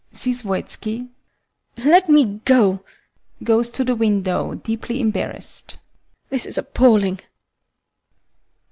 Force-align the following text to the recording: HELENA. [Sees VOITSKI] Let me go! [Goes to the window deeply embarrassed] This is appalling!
HELENA. 0.09 0.17
[Sees 0.17 0.41
VOITSKI] 0.41 1.09
Let 1.85 2.09
me 2.09 2.41
go! 2.43 2.79
[Goes 3.43 3.69
to 3.69 3.83
the 3.83 3.95
window 3.95 4.55
deeply 4.55 4.99
embarrassed] 4.99 5.77
This 6.31 6.47
is 6.47 6.57
appalling! 6.57 7.19